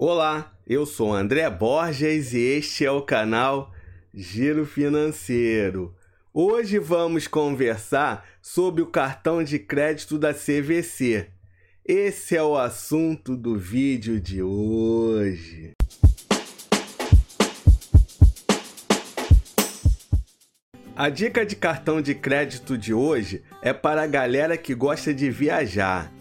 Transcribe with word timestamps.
Olá, 0.00 0.56
eu 0.64 0.86
sou 0.86 1.12
André 1.12 1.50
Borges 1.50 2.32
e 2.32 2.38
este 2.38 2.84
é 2.84 2.90
o 2.92 3.02
canal 3.02 3.72
Giro 4.14 4.64
Financeiro. 4.64 5.92
Hoje 6.32 6.78
vamos 6.78 7.26
conversar 7.26 8.24
sobre 8.40 8.80
o 8.80 8.86
cartão 8.86 9.42
de 9.42 9.58
crédito 9.58 10.16
da 10.16 10.32
CVC. 10.32 11.26
Esse 11.84 12.36
é 12.36 12.42
o 12.44 12.56
assunto 12.56 13.36
do 13.36 13.58
vídeo 13.58 14.20
de 14.20 14.40
hoje. 14.40 15.72
A 20.94 21.08
dica 21.08 21.44
de 21.44 21.56
cartão 21.56 22.00
de 22.00 22.14
crédito 22.14 22.78
de 22.78 22.94
hoje 22.94 23.42
é 23.60 23.72
para 23.72 24.04
a 24.04 24.06
galera 24.06 24.56
que 24.56 24.76
gosta 24.76 25.12
de 25.12 25.28
viajar. 25.28 26.16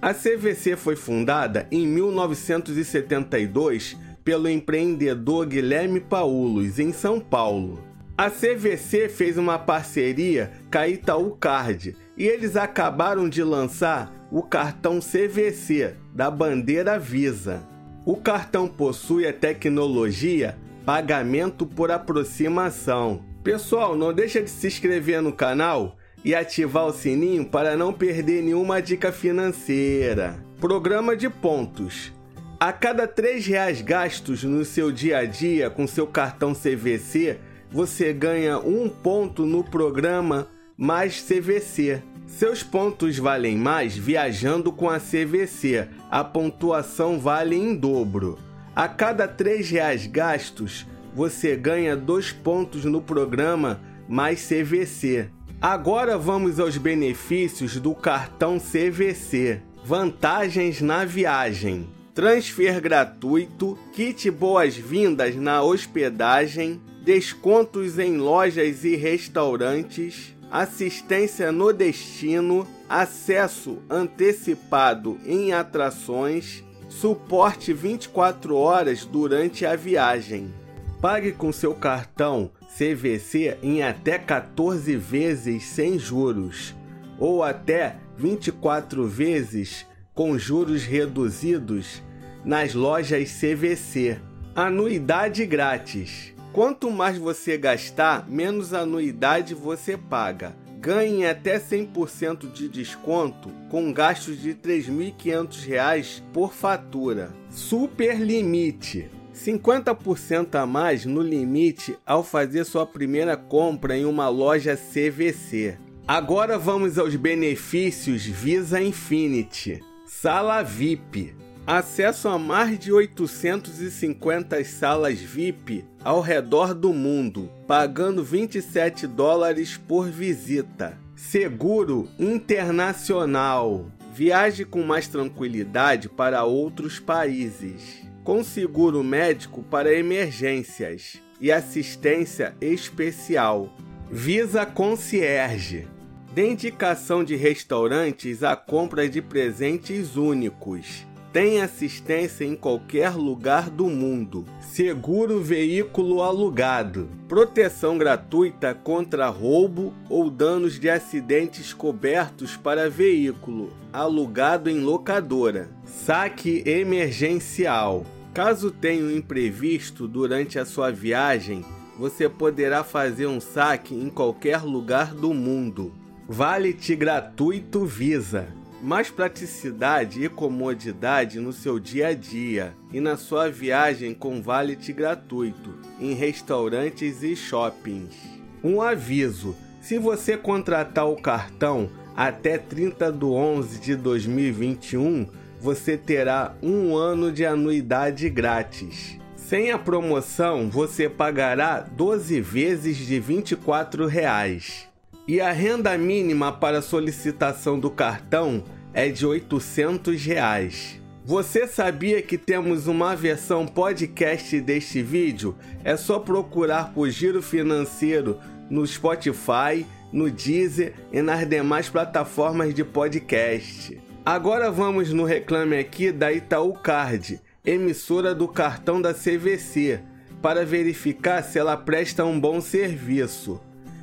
A 0.00 0.14
CVC 0.14 0.76
foi 0.76 0.94
fundada 0.94 1.66
em 1.72 1.84
1972 1.84 3.96
pelo 4.24 4.48
empreendedor 4.48 5.44
Guilherme 5.44 5.98
Paulos, 5.98 6.78
em 6.78 6.92
São 6.92 7.18
Paulo. 7.18 7.82
A 8.16 8.30
CVC 8.30 9.08
fez 9.08 9.36
uma 9.36 9.58
parceria 9.58 10.52
com 10.70 10.78
a 10.78 10.86
Itaú 10.86 11.32
Card 11.32 11.96
e 12.16 12.24
eles 12.24 12.54
acabaram 12.54 13.28
de 13.28 13.42
lançar 13.42 14.14
o 14.30 14.40
cartão 14.40 15.00
CVC 15.00 15.96
da 16.14 16.30
bandeira 16.30 16.96
Visa. 16.96 17.66
O 18.06 18.14
cartão 18.14 18.68
possui 18.68 19.26
a 19.26 19.32
tecnologia 19.32 20.56
pagamento 20.86 21.66
por 21.66 21.90
aproximação. 21.90 23.24
Pessoal, 23.42 23.96
não 23.96 24.14
deixa 24.14 24.40
de 24.40 24.48
se 24.48 24.68
inscrever 24.68 25.20
no 25.20 25.32
canal 25.32 25.97
e 26.28 26.34
ativar 26.34 26.84
o 26.84 26.92
sininho 26.92 27.42
para 27.42 27.74
não 27.74 27.90
perder 27.90 28.42
nenhuma 28.42 28.82
dica 28.82 29.10
financeira. 29.10 30.38
Programa 30.60 31.16
de 31.16 31.30
pontos. 31.30 32.12
A 32.60 32.70
cada 32.70 33.04
R$ 33.04 33.40
reais 33.40 33.80
gastos 33.80 34.44
no 34.44 34.62
seu 34.62 34.92
dia 34.92 35.20
a 35.20 35.24
dia 35.24 35.70
com 35.70 35.86
seu 35.86 36.06
cartão 36.06 36.52
CVC, 36.52 37.38
você 37.70 38.12
ganha 38.12 38.58
um 38.58 38.90
ponto 38.90 39.46
no 39.46 39.64
programa 39.64 40.48
Mais 40.76 41.22
CVC. 41.22 42.02
Seus 42.26 42.62
pontos 42.62 43.16
valem 43.16 43.56
mais 43.56 43.96
viajando 43.96 44.70
com 44.70 44.90
a 44.90 45.00
CVC. 45.00 45.88
A 46.10 46.22
pontuação 46.22 47.18
vale 47.18 47.56
em 47.56 47.74
dobro. 47.74 48.38
A 48.76 48.86
cada 48.86 49.24
R$ 49.24 49.62
reais 49.62 50.06
gastos, 50.06 50.86
você 51.14 51.56
ganha 51.56 51.96
dois 51.96 52.30
pontos 52.30 52.84
no 52.84 53.00
programa 53.00 53.80
Mais 54.06 54.46
CVC. 54.46 55.30
Agora 55.60 56.16
vamos 56.16 56.60
aos 56.60 56.76
benefícios 56.76 57.80
do 57.80 57.92
cartão 57.92 58.60
CVC. 58.60 59.60
Vantagens 59.84 60.80
na 60.80 61.04
viagem: 61.04 61.88
transfer 62.14 62.80
gratuito, 62.80 63.76
kit 63.92 64.30
boas-vindas 64.30 65.34
na 65.34 65.60
hospedagem, 65.60 66.80
descontos 67.02 67.98
em 67.98 68.18
lojas 68.18 68.84
e 68.84 68.94
restaurantes, 68.94 70.32
assistência 70.48 71.50
no 71.50 71.72
destino, 71.72 72.64
acesso 72.88 73.78
antecipado 73.90 75.18
em 75.26 75.52
atrações, 75.52 76.62
suporte 76.88 77.72
24 77.72 78.54
horas 78.54 79.04
durante 79.04 79.66
a 79.66 79.74
viagem. 79.74 80.54
Pague 81.00 81.30
com 81.30 81.52
seu 81.52 81.74
cartão 81.74 82.50
CVC 82.76 83.56
em 83.62 83.82
até 83.84 84.18
14 84.18 84.96
vezes 84.96 85.64
sem 85.64 85.96
juros 85.96 86.74
ou 87.18 87.44
até 87.44 87.96
24 88.16 89.06
vezes 89.06 89.86
com 90.12 90.36
juros 90.36 90.84
reduzidos 90.84 92.02
nas 92.44 92.74
lojas 92.74 93.30
CVC. 93.30 94.20
Anuidade 94.56 95.46
grátis. 95.46 96.34
Quanto 96.52 96.90
mais 96.90 97.16
você 97.16 97.56
gastar, 97.56 98.28
menos 98.28 98.74
anuidade 98.74 99.54
você 99.54 99.96
paga. 99.96 100.56
Ganhe 100.80 101.24
até 101.24 101.60
100% 101.60 102.50
de 102.50 102.68
desconto 102.68 103.50
com 103.70 103.92
gastos 103.92 104.40
de 104.40 104.50
R$ 104.50 104.58
3.500 104.64 106.22
por 106.32 106.52
fatura. 106.52 107.30
Super 107.50 108.18
limite. 108.20 109.17
50% 109.38 110.56
a 110.56 110.66
mais 110.66 111.06
no 111.06 111.22
limite 111.22 111.96
ao 112.04 112.24
fazer 112.24 112.64
sua 112.64 112.84
primeira 112.84 113.36
compra 113.36 113.96
em 113.96 114.04
uma 114.04 114.28
loja 114.28 114.76
CVC. 114.76 115.78
Agora 116.06 116.58
vamos 116.58 116.98
aos 116.98 117.14
benefícios 117.14 118.24
Visa 118.24 118.80
Infinity. 118.80 119.80
Sala 120.06 120.62
VIP. 120.62 121.34
Acesso 121.66 122.28
a 122.28 122.38
mais 122.38 122.78
de 122.78 122.90
850 122.90 124.64
salas 124.64 125.18
VIP 125.18 125.84
ao 126.02 126.20
redor 126.20 126.72
do 126.72 126.94
mundo, 126.94 127.50
pagando 127.66 128.24
27 128.24 129.06
dólares 129.06 129.76
por 129.76 130.08
visita. 130.08 130.98
Seguro 131.14 132.08
internacional. 132.18 133.86
Viaje 134.14 134.64
com 134.64 134.82
mais 134.82 135.06
tranquilidade 135.06 136.08
para 136.08 136.42
outros 136.42 136.98
países 136.98 138.07
com 138.28 138.44
seguro 138.44 139.02
médico 139.02 139.62
para 139.62 139.90
emergências 139.90 141.18
e 141.40 141.50
assistência 141.50 142.54
especial. 142.60 143.74
Visa 144.10 144.66
Concierge. 144.66 145.88
De 146.34 146.46
indicação 146.46 147.24
de 147.24 147.36
restaurantes 147.36 148.42
a 148.42 148.54
compra 148.54 149.08
de 149.08 149.22
presentes 149.22 150.14
únicos. 150.14 151.06
Tem 151.32 151.62
assistência 151.62 152.44
em 152.44 152.54
qualquer 152.54 153.16
lugar 153.16 153.70
do 153.70 153.86
mundo. 153.86 154.44
Seguro 154.60 155.40
veículo 155.40 156.22
alugado. 156.22 157.08
Proteção 157.26 157.96
gratuita 157.96 158.74
contra 158.74 159.30
roubo 159.30 159.94
ou 160.10 160.28
danos 160.28 160.78
de 160.78 160.90
acidentes 160.90 161.72
cobertos 161.72 162.58
para 162.58 162.90
veículo 162.90 163.72
alugado 163.90 164.68
em 164.68 164.80
locadora. 164.80 165.70
Saque 165.86 166.62
emergencial 166.66 168.04
Caso 168.38 168.70
tenha 168.70 169.02
um 169.02 169.10
imprevisto 169.10 170.06
durante 170.06 170.60
a 170.60 170.64
sua 170.64 170.92
viagem, 170.92 171.64
você 171.98 172.28
poderá 172.28 172.84
fazer 172.84 173.26
um 173.26 173.40
saque 173.40 173.96
em 173.96 174.08
qualquer 174.08 174.62
lugar 174.62 175.12
do 175.12 175.34
mundo. 175.34 175.92
Vale-te 176.28 176.94
gratuito 176.94 177.84
Visa. 177.84 178.46
Mais 178.80 179.10
praticidade 179.10 180.22
e 180.22 180.28
comodidade 180.28 181.40
no 181.40 181.52
seu 181.52 181.80
dia 181.80 182.06
a 182.06 182.14
dia 182.14 182.76
e 182.92 183.00
na 183.00 183.16
sua 183.16 183.50
viagem 183.50 184.14
com 184.14 184.40
vale-te 184.40 184.92
gratuito 184.92 185.74
em 185.98 186.14
restaurantes 186.14 187.24
e 187.24 187.34
shoppings. 187.34 188.14
Um 188.62 188.80
aviso: 188.80 189.56
se 189.80 189.98
você 189.98 190.36
contratar 190.36 191.08
o 191.08 191.20
cartão 191.20 191.90
até 192.16 192.56
30 192.56 193.10
de 193.10 193.24
11 193.24 193.80
de 193.80 193.96
2021, 193.96 195.26
você 195.60 195.96
terá 195.96 196.54
um 196.62 196.96
ano 196.96 197.32
de 197.32 197.44
anuidade 197.44 198.28
grátis. 198.28 199.18
Sem 199.36 199.70
a 199.70 199.78
promoção, 199.78 200.68
você 200.68 201.08
pagará 201.08 201.80
12 201.80 202.40
vezes 202.40 202.96
de 202.96 203.18
24 203.18 204.06
reais. 204.06 204.86
E 205.26 205.40
a 205.40 205.52
renda 205.52 205.96
mínima 205.96 206.52
para 206.52 206.82
solicitação 206.82 207.78
do 207.78 207.90
cartão 207.90 208.62
é 208.92 209.08
de 209.08 209.26
800 209.26 210.24
reais. 210.24 211.00
Você 211.24 211.66
sabia 211.66 212.22
que 212.22 212.38
temos 212.38 212.86
uma 212.86 213.14
versão 213.14 213.66
podcast 213.66 214.58
deste 214.60 215.02
vídeo? 215.02 215.54
É 215.84 215.96
só 215.96 216.18
procurar 216.18 216.94
por 216.94 217.10
Giro 217.10 217.42
Financeiro 217.42 218.38
no 218.70 218.86
Spotify, 218.86 219.84
no 220.10 220.30
Deezer 220.30 220.94
e 221.12 221.20
nas 221.20 221.46
demais 221.46 221.88
plataformas 221.88 222.72
de 222.74 222.82
podcast. 222.82 224.07
Agora 224.30 224.70
vamos 224.70 225.10
no 225.10 225.24
reclame 225.24 225.78
aqui 225.78 226.12
da 226.12 226.30
Itaú 226.30 226.74
Card, 226.74 227.40
emissora 227.64 228.34
do 228.34 228.46
cartão 228.46 229.00
da 229.00 229.14
CVC, 229.14 230.02
para 230.42 230.66
verificar 230.66 231.42
se 231.42 231.58
ela 231.58 231.78
presta 231.78 232.26
um 232.26 232.38
bom 232.38 232.60
serviço. 232.60 233.58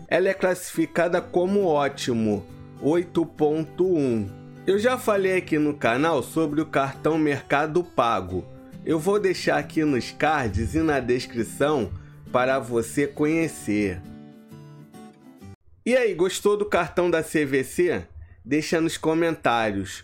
Ela 0.08 0.30
é 0.30 0.34
classificada 0.34 1.22
como 1.22 1.68
ótimo, 1.68 2.44
8.1. 2.82 4.28
Eu 4.66 4.80
já 4.80 4.98
falei 4.98 5.38
aqui 5.38 5.60
no 5.60 5.76
canal 5.76 6.24
sobre 6.24 6.60
o 6.60 6.66
cartão 6.66 7.20
Mercado 7.20 7.84
Pago. 7.84 8.44
Eu 8.84 8.98
vou 8.98 9.20
deixar 9.20 9.60
aqui 9.60 9.84
nos 9.86 10.10
cards 10.10 10.74
e 10.74 10.80
na 10.80 11.00
descrição 11.00 11.92
para 12.32 12.58
você 12.58 13.06
conhecer. 13.06 14.02
E 15.86 15.96
aí, 15.96 16.16
gostou 16.16 16.58
do 16.58 16.66
cartão 16.66 17.12
da 17.12 17.22
CVC? 17.22 18.08
Deixa 18.44 18.82
nos 18.82 18.98
comentários. 18.98 20.04